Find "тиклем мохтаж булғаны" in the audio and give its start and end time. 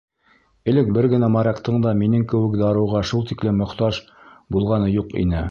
3.33-4.91